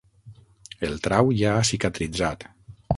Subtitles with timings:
[0.89, 2.53] El trau ja ha cicatritzat.